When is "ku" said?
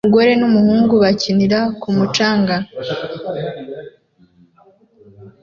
1.81-1.87